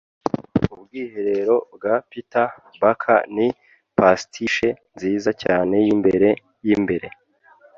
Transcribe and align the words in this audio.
Ubwiherero 0.73 1.55
bwa 1.75 1.95
Peter 2.09 2.47
Baker 2.81 3.19
ni 3.35 3.47
pastiche 3.97 4.69
nziza 4.95 5.31
cyane 5.43 5.75
yimbere 5.85 6.29
yimbere 6.65 7.07